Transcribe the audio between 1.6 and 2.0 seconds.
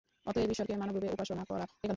একান্ত আবশ্যক।